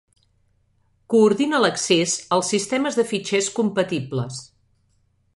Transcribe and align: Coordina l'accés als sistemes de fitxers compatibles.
Coordina 1.13 1.59
l'accés 1.65 2.15
als 2.37 2.49
sistemes 2.53 2.97
de 3.01 3.05
fitxers 3.11 3.51
compatibles. 3.59 4.41